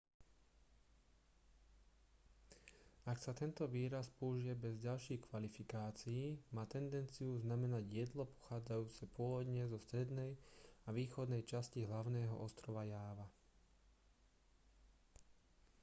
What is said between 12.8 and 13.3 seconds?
jáva